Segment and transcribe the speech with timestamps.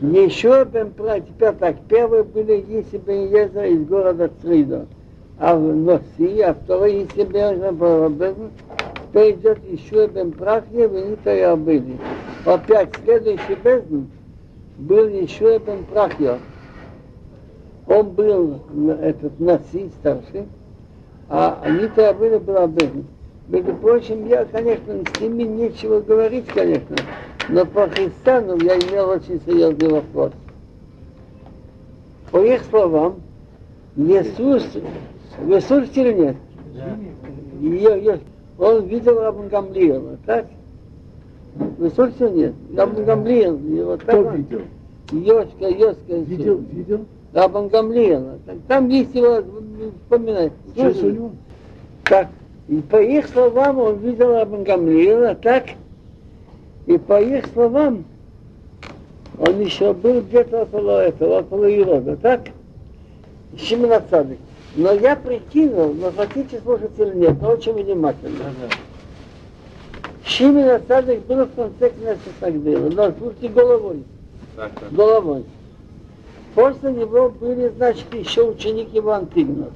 [0.00, 4.86] Еще Прах, теперь так, первые были Иси бен Езер из города Црида,
[5.38, 8.34] а в Носи, а второй Иси бен Езер
[9.08, 11.98] Теперь идет еще бен Прахья, Венита и Абыли.
[12.46, 14.04] Опять следующий бездн
[14.78, 16.38] был еще бен Прахья.
[17.86, 18.60] Он был
[19.02, 20.46] этот Наси старший,
[21.28, 23.04] а Анита и Абыли был Абыли.
[23.48, 26.96] Между прочим, я, конечно, с ними нечего говорить, конечно,
[27.50, 30.32] но по Христану я имел очень серьезный вопрос.
[32.30, 33.16] По их словам,
[33.96, 34.64] Иисус,
[35.66, 36.36] слышите или нет?
[36.74, 38.18] Да.
[38.58, 40.46] Он видел Рабан Гамлиела, так?
[41.94, 42.54] Слышите или нет?
[42.76, 44.60] Рабан Гамлиел, его Кто так видел?
[45.10, 46.16] Йошка, Йошка.
[46.16, 47.04] Видел, видел?
[47.32, 48.38] Рабан Гамлиела.
[48.68, 49.42] Там есть его,
[50.02, 50.52] вспоминать.
[50.74, 51.30] Сейчас у него?
[52.04, 52.28] Так,
[52.68, 55.64] и по их словам он видел Рабан Гамлиела, так?
[56.86, 58.04] И по их словам
[59.38, 62.42] он еще был где-то около этого, около Ирода, так?
[63.56, 64.38] Шимона Цадык.
[64.76, 68.44] Но я прикинул, но хотите слушать или нет, но очень внимательно.
[70.24, 74.04] Шимон Цадык был в конце Кнессет Агдыла, но слушайте головой.
[74.56, 74.92] Так, так.
[74.92, 75.44] Головой.
[76.54, 79.72] После него были, значит, еще ученики его Антигнос.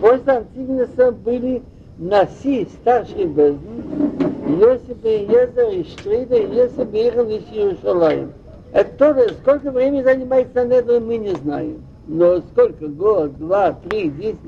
[0.00, 1.62] После Антигноса были
[1.98, 4.21] Наси, старший Бездн,
[4.52, 8.32] Йосип и Езер, и Штрида, и Йосип и Ихал, и Иерушалаем.
[8.72, 11.82] Это тоже, сколько времени занимается Недр, мы не знаем.
[12.06, 14.38] Но сколько, год, два, три, десять,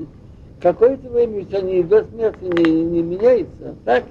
[0.61, 4.03] какое-то время ведь они до смерти не, не меняется, так?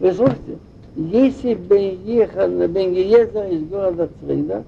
[0.00, 0.58] Вы слушайте,
[0.96, 4.64] если бы ехал на Бенгиезер из города Црида,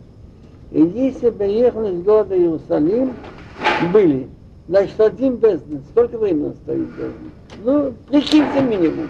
[0.72, 3.14] и если бы ехал из города Иерусалим,
[3.92, 4.28] были.
[4.68, 5.80] Значит, один бездна.
[5.90, 7.30] Сколько времени он стоит бездна?
[7.64, 9.08] Ну, прикиньте минимум.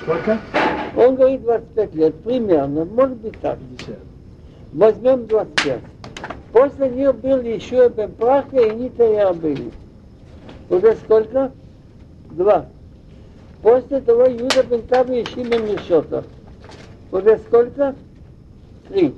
[0.00, 0.38] Сколько?
[0.96, 3.58] Он говорит 25 лет, примерно, может быть так.
[3.76, 3.98] 50.
[4.72, 5.80] Возьмем 25.
[6.50, 9.70] После нее был еще Бен Прахя и Нита и Абыли.
[10.70, 11.52] Уже сколько?
[12.30, 12.64] Два.
[13.60, 16.24] После того Юда Бен Таби и Шимен Мишотов.
[17.12, 17.94] Уже сколько?
[18.88, 19.14] Три.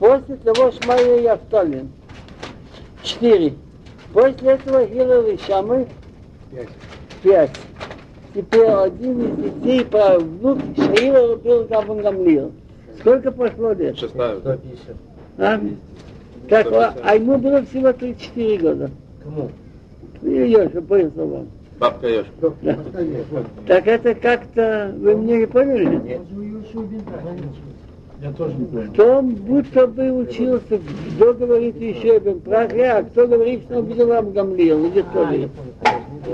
[0.00, 1.92] После того Шмайя и Автолин.
[3.04, 3.54] Четыре.
[4.12, 5.86] После этого Гилел и Шамы.
[6.50, 6.68] Пять.
[7.22, 7.50] Пять.
[8.36, 12.52] Теперь один из детей, внук Шаила был Гаван Гамлил.
[13.00, 13.98] Сколько прошло лет?
[13.98, 14.40] 16.
[14.40, 14.96] 150.
[15.38, 15.60] А?
[16.50, 18.90] Так, а, а ему было всего 34 года.
[19.24, 19.50] Кому?
[20.20, 21.48] Ее же по их словам.
[21.78, 22.52] Бабка Ёшка.
[23.66, 25.96] Так это как-то, вы мне не поняли?
[25.96, 26.20] Нет.
[28.20, 28.92] Я тоже не понял.
[28.92, 30.78] То он будто бы учился,
[31.14, 35.26] кто говорит еще Бен Прахя, а кто говорит, что он видел Рам Гамлиел, или кто
[35.26, 35.48] А, я ли?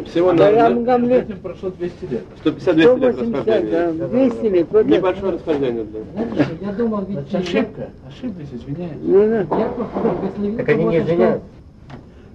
[0.07, 2.23] Всего Да, на Рам Гамлиел, Этим прошло 200 лет.
[2.45, 3.93] 150-200 лет 180, расхождения.
[3.93, 4.67] да, 200 лет.
[4.71, 4.91] вот это.
[4.91, 5.85] Небольшое расхождение.
[5.85, 5.99] Да.
[6.13, 7.89] Знаете, я думал, ведь Значит, ошибка.
[8.09, 8.93] Ошиблись, извиняюсь.
[9.03, 9.39] Ну, да.
[9.59, 11.47] Яков благословил Так они не извиняются.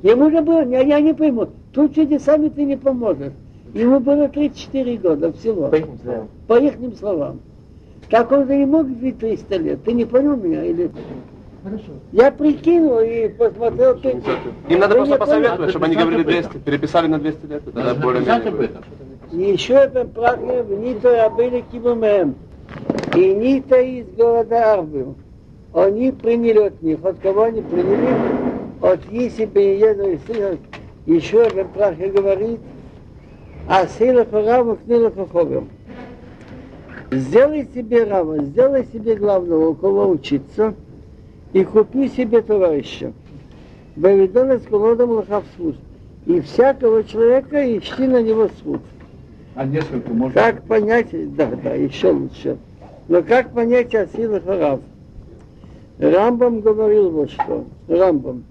[0.03, 3.33] Ему же было, я, я не пойму, тут чудесами ты не поможешь.
[3.73, 6.27] Ему было 34 года всего, По их словам.
[6.47, 7.39] по их словам.
[8.09, 9.83] Так он же не мог жить 300 лет.
[9.83, 10.63] Ты не понял меня?
[10.63, 10.89] Или...
[11.67, 11.91] Хорошо.
[12.13, 13.97] Я прикинул и посмотрел.
[13.99, 14.21] Ты...
[14.69, 15.69] Им надо Вы просто не посоветовать, поняли?
[15.71, 17.63] чтобы они говорили писать 200, переписали на 200 лет.
[17.65, 18.69] Тогда более.
[19.33, 22.35] И еще это прахня в Нита были кибумем.
[23.15, 25.15] И Нита из города Арбил.
[25.73, 27.03] Они приняли от них.
[27.03, 28.15] От кого они приняли?
[28.81, 30.57] От Иси Бенееда и сына.
[31.05, 32.59] Еще один прахня говорит,
[33.67, 35.69] а сила Рава книла Хоховым.
[37.11, 40.73] Сделай себе Рава, сделай себе главного, у кого учиться,
[41.53, 43.13] и купи себе товарища.
[43.95, 45.75] Вавидона с колодом лохав свут.
[46.25, 48.81] И всякого человека ищи на него свут.
[49.55, 50.39] А несколько можно?
[50.39, 52.57] Как понять, да, да, еще лучше.
[53.07, 54.81] Но как понять о силах Рав?
[55.97, 57.65] Рамбам говорил вот что.
[57.87, 58.43] Рамбам.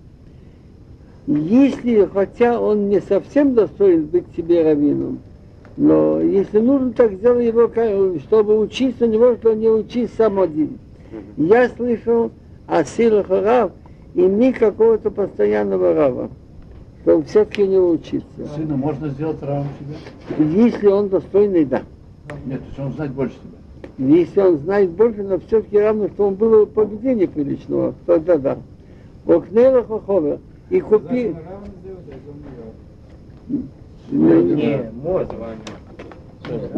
[1.26, 5.20] Если, хотя он не совсем достоин быть тебе раввином,
[5.76, 7.70] но если нужно, так сделай его,
[8.20, 10.78] чтобы учиться у него, что не учись сам один.
[11.36, 12.30] Я слышал
[12.66, 13.72] о силах Рав,
[14.14, 16.30] и не какого-то постоянного Рава,
[17.02, 18.26] что все-таки не учиться.
[18.54, 20.62] Сына можно сделать равным себе?
[20.64, 21.82] Если он достойный, да.
[22.44, 23.56] Нет, то есть он знать больше себя.
[23.98, 28.58] Если он знает больше, но все-таки равно, что он был поведения приличного, тогда да.
[29.26, 30.38] Окнела хохова
[30.70, 31.34] и купи...
[34.10, 35.32] Не, может.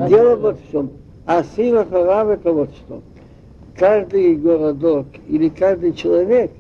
[0.09, 0.91] Дело вот в чем.
[1.27, 3.03] А сила харав это вот что.
[3.79, 6.51] Каждый городок или каждый человек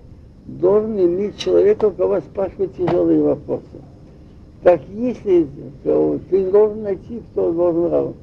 [0.46, 3.64] должен иметь человека, у кого спрашивать тяжелые вопросы.
[4.62, 5.48] Так если
[5.82, 8.14] то ты должен найти, кто должен равен.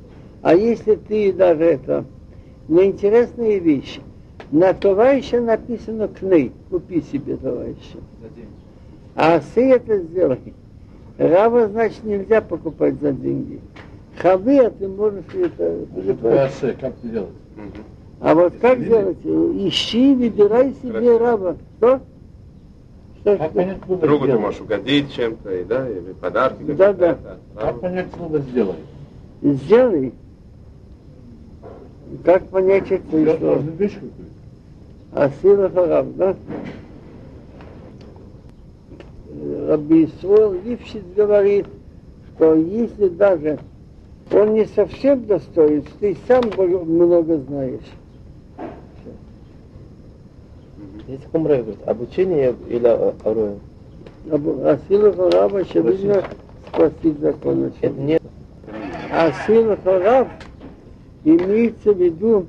[0.41, 2.05] А если ты даже это,
[2.67, 3.99] но интересная вещь,
[4.51, 7.97] На товарища написано кней, купи себе товарища.
[8.21, 8.49] За деньги.
[9.15, 10.53] А ты это сделай.
[11.17, 13.59] Рава, значит, нельзя покупать за деньги.
[14.17, 15.85] Хавы, а ты можешь это...
[16.79, 17.29] Как ты делаешь?
[18.21, 19.17] А вот как делать?
[19.23, 21.55] Ищи, выбирай себе раба.
[21.77, 21.99] Что?
[23.21, 23.55] Что, Как что?
[23.59, 26.63] понять слово Другу ты можешь угодить чем-то, и, да, или подарки.
[26.63, 27.11] Да, да.
[27.11, 28.75] это, Как понять слово «сделай»?
[29.41, 30.13] Сделай.
[32.23, 33.55] Как понять это Сделать слово?
[33.55, 34.23] можно вещь какую-то.
[35.13, 36.35] А сила харав, да?
[39.67, 41.65] Раби Исруэл Лившиц говорит,
[42.35, 43.59] что если даже
[44.31, 47.81] он не совсем достоин, ты сам много знаешь.
[51.07, 53.55] Здесь Хумрей говорит, обучение или а- Ароя?
[54.31, 56.23] А сила харава, очевидно,
[56.67, 57.71] спросить закон.
[57.79, 58.19] Это не...
[59.11, 60.27] А сила харав
[61.23, 62.47] имеется в виду,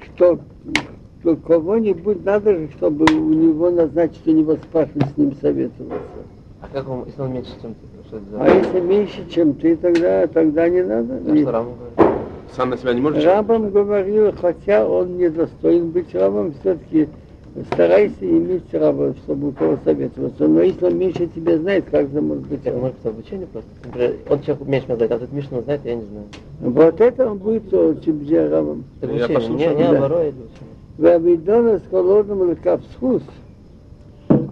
[0.00, 0.38] что,
[1.20, 5.98] что кого-нибудь надо же, чтобы у него назначить, у него спрашивать, с ним советоваться.
[6.60, 8.08] А как он, если он меньше, чем ты?
[8.08, 8.42] Что это за...
[8.42, 11.14] А если меньше, чем ты, тогда, тогда не надо.
[11.14, 12.18] А Не- что Рама говорит?
[12.54, 13.24] Сам на себя не можешь?
[13.24, 17.08] Рабам говорил, хотя он не достоин быть рабом, все-таки
[17.72, 20.46] старайся иметь раба, чтобы у кого советоваться.
[20.46, 23.70] Но если он меньше тебя знает, как же может быть Это может быть обучение просто.
[23.84, 26.24] Например, он человек меньше меня знает, а тут Мишну знает, я не знаю.
[26.60, 28.84] Вот это он будет тебе рабом.
[29.00, 30.06] Это Я обучение, послушал, не, не да.
[30.06, 30.34] Учение.
[30.98, 33.22] Вавидона с холодным лекавсхус,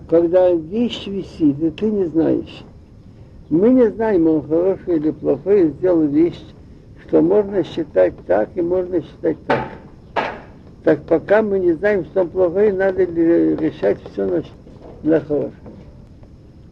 [0.09, 2.63] когда вещь висит, и ты не знаешь.
[3.51, 6.41] Мы не знаем, он хороший или плохой, сделал вещь,
[7.07, 9.69] что можно считать так и можно считать так.
[10.87, 14.45] Так пока мы не знаем, что он плохой, надо ли решать все на,
[15.03, 15.53] на хорошее.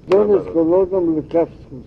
[0.06, 1.84] Дона с холодным лекавсхус.